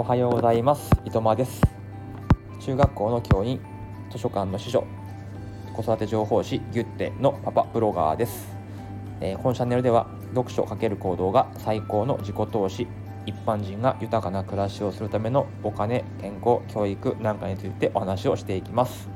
[0.00, 0.90] おはようございます。
[1.04, 1.60] 伊藤間です。
[2.58, 3.60] 中学校の教員
[4.10, 4.86] 図書館の司書
[5.76, 8.48] 子育て情報誌ギュッテのパパブロガーです、
[9.20, 12.88] えー、このチャンネルでは読書×行動が最高の自己投資
[13.26, 19.10] 一般人が豊かな暮らしをするためのお金健康教育なんかについてお話をしていきます。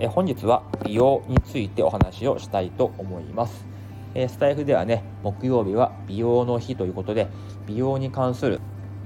[0.00, 3.66] え本日は美容についてお話をしたいと思います。
[4.14, 7.28] えスタイフではね木曜日は美容の日ということで
[7.66, 8.60] 美容に関する、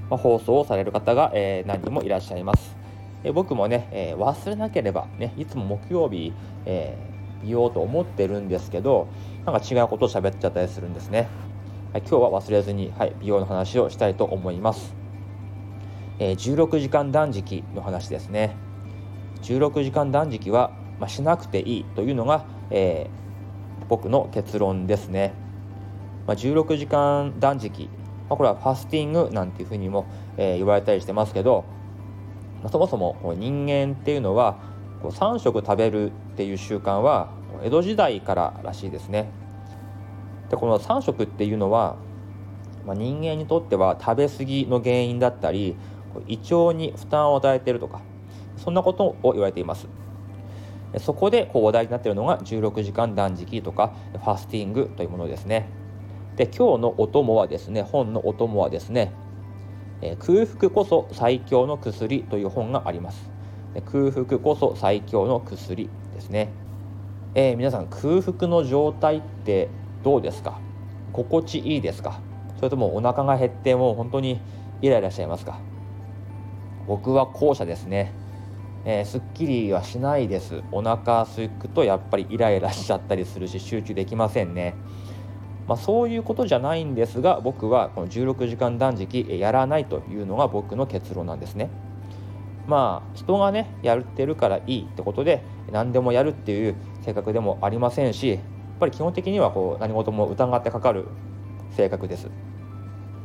[0.09, 2.75] ま放送をされる方が、え何人もいらっしゃいます、
[3.23, 6.33] え僕もね、え忘れなければねいつも木曜日、
[6.65, 6.97] え
[7.43, 9.07] 美容と思ってるんですけど
[9.45, 11.27] なんか違うことを喋っちゃったりするんですね、
[11.93, 14.95] はい、今日は忘れずに、はい、美容の話をしたいと思います、
[16.19, 18.55] え16時間断食の話ですね。
[19.43, 23.27] 16時間断食は、まあ、しなくていいというのが、えー
[23.89, 25.33] 僕の結論ですね、
[26.25, 27.89] まあ、16時間断食、
[28.29, 30.05] まあ、これはファスティングなんていうふうにも、
[30.37, 31.65] えー、言われたりしてますけど、
[32.61, 34.57] まあ、そもそも人間っていうのは
[35.01, 37.31] こう3食食べるっていう習慣は
[37.63, 39.29] 江戸時代かららしいですね。
[40.49, 41.97] でこの3食っていうのは、
[42.85, 45.75] まあ、人間にとっては食べ過ぎの原因だったり
[46.27, 48.01] 胃腸に負担を与えているとか
[48.57, 49.87] そんなことを言われています。
[50.99, 55.69] そこでこう話題になっているのが16時間断食とかファスティングというものですね。
[56.37, 59.11] で今日のお供はですね本のお供はですね、
[60.01, 63.29] えー、空腹こそ最強の薬という本があります。
[63.91, 66.49] 空腹こそ最強の薬ですね、
[67.35, 69.69] えー、皆さん空腹の状態って
[70.03, 70.59] どうですか？
[71.11, 72.21] 心地いいですか？
[72.57, 74.39] それともお腹が減ってもう本当に
[74.81, 75.59] イライラしちゃいますか？
[76.87, 78.13] 僕は後者ですね。
[78.85, 80.61] えー、すっきりはしないです。
[80.71, 84.75] お腹すくとやっぱりイライラしちゃったりするし集中できませんね。
[85.67, 91.69] まあ、そういうことじゃないんですが僕はこの16時間断食やらないというのが僕の結論なんですね。
[92.67, 98.39] まあ人がねやってるからいいってことで何でもやるっていう性格でもありませんしやっ
[98.79, 101.07] ぱり基本的にはこう何事も疑ってかかる
[101.71, 102.29] 性格です。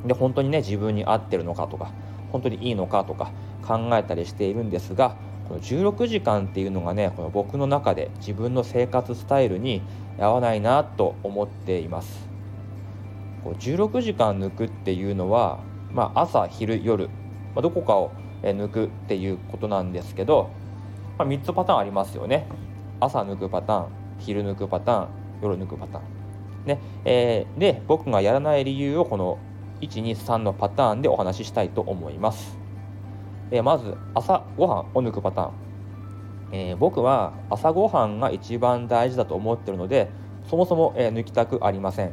[0.06, 1.92] で本当にね自分に合ってるのかとか
[2.32, 3.30] 本当にいいのかとか
[3.64, 5.16] 考えたりしているんですが
[5.48, 9.82] この16時間っていうのがねこの僕の中で自分の生活スタイルに
[10.18, 12.31] 合わないなと思っています。
[13.44, 15.60] こう16時間抜くっていうのは、
[15.92, 17.08] まあ、朝昼夜、
[17.54, 20.50] まあ、どこかを抜くっていうことなんですけど、
[21.18, 22.48] まあ、3つパターンありますよね。
[23.00, 23.86] 朝抜くパターン
[24.18, 25.08] 昼抜くパターン
[25.42, 26.04] 夜抜くパターン。
[26.66, 26.80] ね。
[27.04, 29.38] えー、で僕がやらない理由をこの
[29.80, 32.56] 123のパターンでお話ししたいと思います。
[33.50, 35.52] えー、まず朝ごはんを抜くパターン、
[36.52, 40.08] えー、僕は朝ごはんが一番大事だと思ってるので
[40.48, 42.12] そもそも、え、抜きたくありません、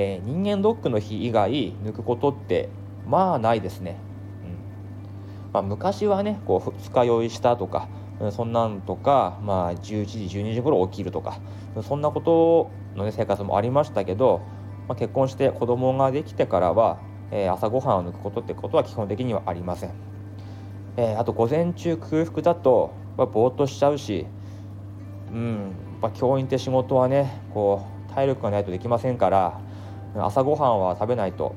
[0.00, 2.68] え人間ドックの日以外抜くことって
[3.06, 3.98] まあないですね、
[4.44, 5.52] うん。
[5.52, 7.88] まあ、昔はねこう二日酔いしたとか
[8.32, 11.38] そんなんとか、まあ、11時12時頃起きるとか
[11.82, 14.42] そんなことの、ね、生活もありましたけど、
[14.88, 17.00] まあ、結婚して子供ができてからは、
[17.30, 19.92] えー、朝ごはんを抜くことってことは基本的にはありません。
[20.96, 24.26] えー、あと午前中空腹だと、まあ、ぼーっとしちゃうし、
[25.32, 25.72] うん
[26.02, 29.60] まあ、教員って仕事はねこう体力がないとできませんから
[30.16, 31.54] 朝ごはんは食べないと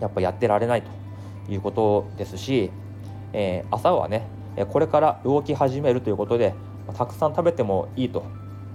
[0.00, 2.70] やっぱやってられないということですし、
[3.32, 4.26] えー、朝はね
[4.70, 6.54] これから動き始めるということで
[6.96, 8.24] たくさん食べてもいいと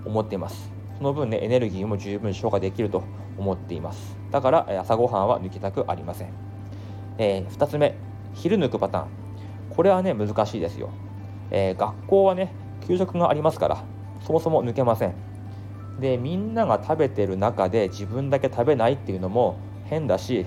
[0.06, 0.72] 思っています。
[0.98, 3.04] その分ねエネルギーも十分消化できると
[3.38, 4.16] 思っています。
[4.32, 6.30] だから朝ごはんは抜きたくありません、
[7.18, 7.96] えー、2つ目
[8.34, 9.08] 昼抜くパターン。
[9.76, 10.90] これはね難しいですよ、
[11.52, 12.54] えー、学校はね
[12.88, 13.84] 給食がありますから
[14.26, 15.14] そもそも抜けません。
[16.00, 20.46] でみんなが食べてる中で自分だけ食べないっていうのも変だし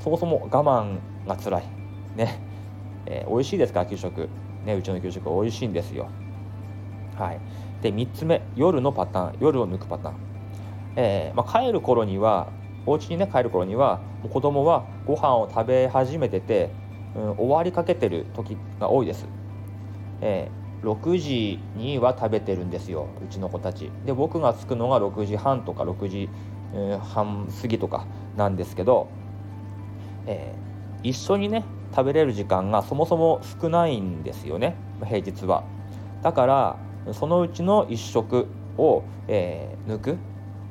[0.00, 1.64] そもそも我慢が辛い。
[2.16, 2.40] ね、
[3.06, 3.86] えー、美味しいですか？
[3.86, 4.28] 給食。
[4.64, 5.30] ねうちの給食。
[5.30, 6.08] 美味しいんですよ。
[7.16, 7.40] はい。
[7.82, 8.42] で3つ目。
[8.56, 9.36] 夜のパターン。
[9.40, 10.14] 夜を抜くパターン、
[10.96, 12.48] えー、まあ、帰る頃には
[12.86, 16.70] お家にね帰る頃にはもう子供はご飯を食べ始めてて
[17.16, 19.24] うん、終わりかけてる時が多いです、
[20.20, 23.90] えー、6時には食べてるんですようちの子たち。
[24.04, 26.28] で僕が着くのが6時半とか6時、
[26.74, 28.06] えー、半過ぎとか
[28.36, 29.08] なんですけど、
[30.26, 35.64] えー、一緒にね食べれる時間がそもそも少ないんですよね平日は。
[36.22, 36.76] だから
[37.12, 38.46] そのうちの1食
[38.78, 40.16] を、えー、抜く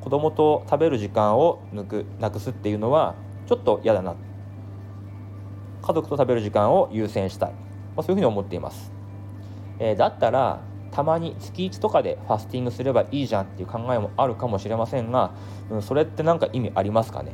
[0.00, 3.14] 子供と食べる時間を抜くなくすっていうのは
[3.46, 4.14] ちょっと嫌だな。
[5.86, 7.56] 家族と食べる時間を優先したい、ま
[7.98, 8.90] あ、そういうふうに思っています、
[9.78, 10.60] えー、だったら
[10.90, 15.32] たまに月1とかでファスティングすればいいじゃんっていう考えもあるかもしれませんが、
[15.70, 17.32] うん、それって何か意味ありますかね、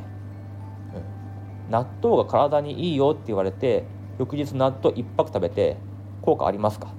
[1.67, 3.83] うん、納豆が体にいいよって言われて
[4.17, 5.77] 翌日納豆1泊食べて
[6.21, 6.93] 効果ありますか？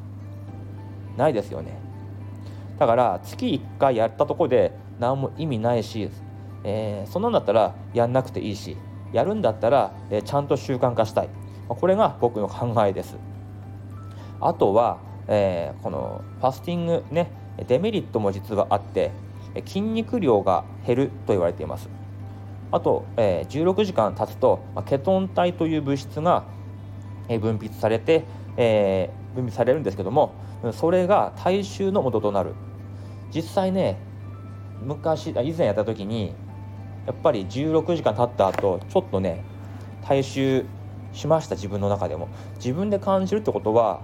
[1.17, 1.79] ないですよね。
[2.79, 6.11] だから月1回やったとこで何も意味ないし、
[6.65, 8.77] えー、そんなんだったらやんなくていいし
[9.13, 11.29] やるんだったら、えー、ちゃんと習慣化したい。
[11.69, 13.19] これが僕の考えです。
[14.41, 14.99] あとは、
[15.29, 17.31] えー、このファスティングね
[17.67, 19.11] デメリットも実はあって
[19.67, 21.89] 筋肉量が減ると言われています。
[22.71, 26.45] あと、えー、16時間経つと、まあ、ケトン体という物質が、
[27.29, 28.25] えー、分泌されて、
[28.57, 30.33] えー、分泌されるんですけども
[30.73, 32.55] それが体臭の元となる。
[33.35, 33.99] 実際ね
[34.83, 36.35] 昔以前やった時に
[37.07, 39.45] やっぱり16時間経った後ちょっとね
[40.05, 40.67] 体臭
[41.13, 42.29] しました自分の中でも。
[42.57, 44.01] 自分で感じるってことは、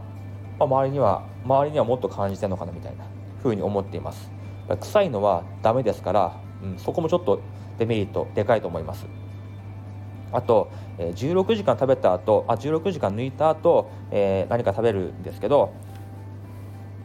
[0.59, 3.05] まあ、周りには周りにはもっと感じてるのかなみたいな
[3.43, 4.31] ふうに思っています。
[4.81, 7.41] 臭いのはダメですから、うん、そこもちょっと
[7.79, 9.07] デメリットでかいと思います。
[10.33, 15.73] あと、えー、16時間食べた後あ16時間抜いた後、えー、何か食べるんですけど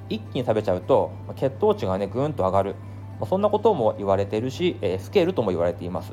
[0.10, 2.76] 一気に食べちゃうと血糖値がねぐんと上がる、
[3.20, 6.12] まあ、そんなことも言われてるし、えー、老けるとも言われています。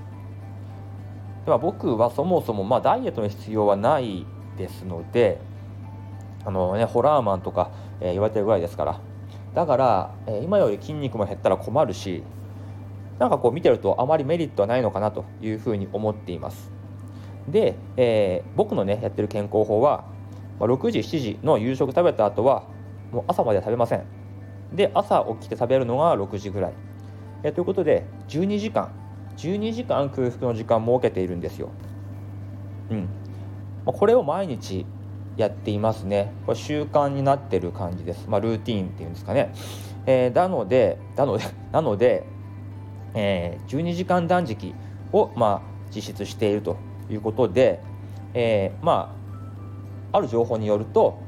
[1.45, 4.27] では僕はそもそもまあダイエットの必要はない
[4.57, 5.41] ですので
[6.45, 7.71] あのねホラーマンとか、
[8.01, 9.01] えー、言われてるぐらいですから。
[9.55, 12.23] だから、えー、今より筋肉も減ったら困るし
[13.19, 16.71] なんかこう見てるとあまりメリットはないのかなというふうに思っています。
[17.49, 20.05] で、えー、僕のねやってる健康法は、
[20.59, 22.65] まあ、6時7時の夕食食べた後は
[23.13, 24.05] もう朝まで食べません。
[24.73, 26.73] で朝起きて食べるのが6時ぐらい、
[27.43, 28.93] えー、ということで12時間
[29.37, 31.71] 12時間空腹の時間設けているんですよ。
[32.91, 33.09] うん、
[33.85, 34.85] まあ、これを毎日
[35.41, 36.33] やっていますね。
[36.47, 39.53] これ習慣になってる感じです、まあ、ルーティーンっていうんですかね、
[40.07, 42.25] えー、なのでなので なので、
[43.15, 44.75] えー、12時間断食
[45.13, 45.61] を、まあ、
[45.95, 46.77] 実施していると
[47.11, 47.81] いうことで、
[48.35, 49.15] えー、ま
[50.13, 51.19] あある情報によると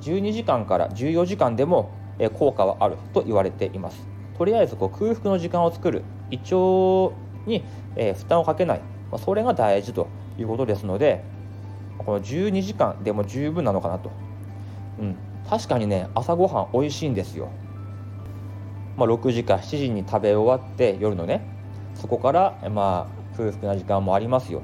[0.00, 4.06] 12時間から14時間でもえ効果はあると言われています。
[4.36, 7.14] とりあえずこう空腹の時間を作る胃腸
[7.46, 7.64] に、
[7.96, 10.08] え負担をかけない、まあ、それが大事と
[10.38, 11.24] いうことですので
[11.98, 14.10] この12時間でも十分なのかなと、
[15.00, 15.16] うん、
[15.48, 17.48] 確かにね朝ごはん美味しいんですよ、
[18.96, 21.46] まあ、6時か7時に食べ終わって夜のね
[21.94, 24.62] そこからまあ空腹な時間もありますよ。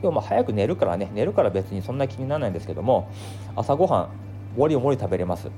[0.00, 3.10] でもまあ早く寝るからね寝るから別にそんな気にならないんですけども
[3.56, 4.10] 朝ごは
[4.54, 5.50] んもりもり食べれます。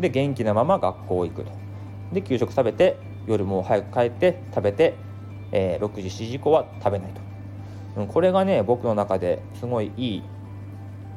[0.00, 1.50] で元気なまま学校行くと。
[2.12, 2.96] で給食食べて
[3.26, 4.94] 夜も早く帰って食べて、
[5.52, 7.20] えー、6時7時以降は食べないと、
[8.00, 10.22] うん、これがね僕の中ですごいいい、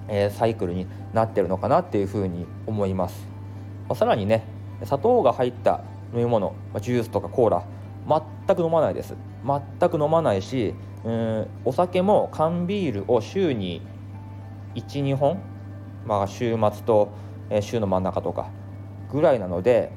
[0.08, 3.28] え、サイクルになってるのかなっていうふうに思います、
[3.88, 4.46] まあ、さらにね
[4.84, 5.84] 砂糖が入った
[6.14, 7.64] 飲み物、ジュースとかコーラ
[8.08, 9.16] 全く飲まないです。
[9.46, 13.82] 全く飲まないしうんお酒も缶ビールを週に
[14.76, 15.40] 12本、
[16.06, 17.10] まあ、週末と、
[17.60, 18.50] 週の真ん中とか
[19.12, 19.92] ぐらいなので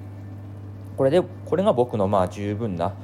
[0.96, 2.94] これでこれが僕のまあ十分な、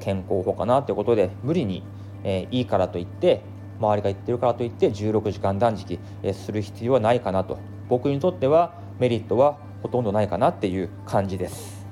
[0.00, 1.82] 健康法かなということで無理に、
[2.24, 3.42] え、いいからといって
[3.80, 5.98] 周りが言ってるからといって16時間断食、
[6.32, 7.58] する必要はないかなと。
[7.88, 11.86] 僕にとってはメリットはほとんどないかなっていう感じです。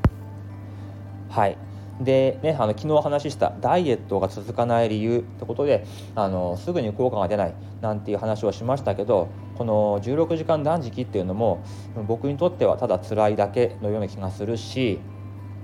[1.30, 1.58] はい。
[2.00, 11.64] でね、あの昨日お話ししたダイエットが続かない理由ってことであのすぐに効果が出ないなんていう話をしましたけどこの16時間断食っていうのも
[12.06, 15.00] 僕にとってはただ辛いだけのような気がするし、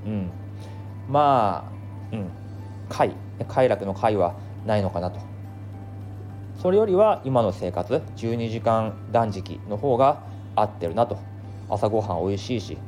[0.07, 0.31] うん、
[1.07, 2.31] まあ、うん、
[2.89, 3.13] 快。
[3.49, 4.35] 快楽の快は
[4.67, 5.32] ないのかなと。
[6.63, 10.23] それよりは今の生活12時間断食の方が
[10.55, 11.19] 合ってるなと
[11.69, 12.79] 朝ごはん美味しいし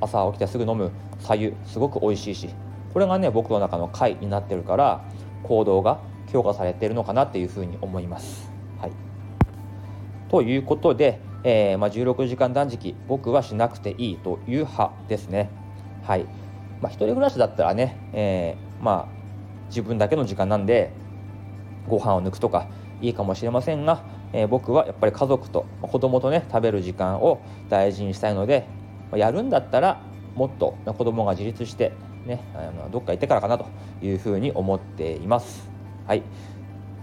[0.00, 2.48] 朝起きてすぐ飲む白湯すごく美味しいし
[2.92, 5.04] これがね僕の中の回になってるから
[5.42, 8.52] 行動が強化されてるのかなっていうふうに思います。
[8.80, 8.92] はい、
[10.28, 15.50] ということで、えー、まあ、16時間断食僕はしなくていいという派ですね。
[16.04, 16.24] はい
[16.80, 20.92] まあ、一人暮らしだったらね、えー、まあ、自分だけの時間なんで
[21.88, 22.68] ご飯を抜くとか
[23.02, 28.66] いいかもしれませんが、えー、僕はやっぱり家族と子供とね食べる時間を大事にしたいので
[29.14, 30.00] やるんだったら
[30.34, 31.92] もっと子供が自立して
[32.24, 33.66] ね、あのどっか行ってからかなと
[34.00, 35.68] いうふうに思っています。
[36.06, 36.22] はい。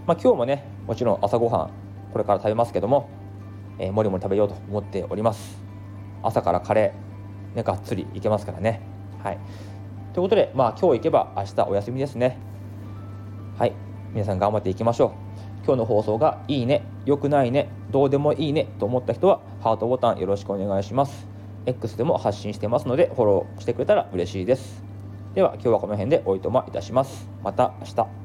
[0.06, 1.70] まあ、今日もねもちろん朝ごはん
[2.12, 3.10] これから食べますけども、
[3.78, 5.62] えー、もりもり食べようと思っております。
[6.22, 8.80] 朝からカレー、ね、がっつりいけますからね。
[9.22, 9.38] はい。
[10.14, 12.38] ということでまあ今日行けば明日お休みですね。
[13.58, 13.74] はい。
[14.12, 15.29] 皆さん頑張っていきましょう。
[15.70, 21.28] 今日の放送がいいね良くないねどうでもいいねと思った人はハートボタンよろしくお願いします。
[21.64, 24.82] X でも発信してますのでフォローしてくれたら嬉しいです。
[25.36, 27.28] では今日はこの辺でおいとまいたします。
[27.44, 28.19] また明日。